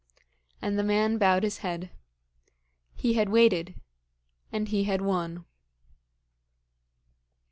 And 0.63 0.79
the 0.79 0.83
man 0.83 1.19
bowed 1.19 1.43
his 1.43 1.59
head. 1.59 1.91
He 2.95 3.13
had 3.13 3.29
waited; 3.29 3.79
and 4.51 4.67
he 4.67 4.85
had 4.85 5.01
won. 5.01 5.45